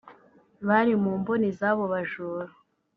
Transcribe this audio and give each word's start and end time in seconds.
bari 0.67 0.93
mu 1.03 1.11
mboni 1.19 1.47
z’abo 1.57 1.83
bajura 1.93 2.47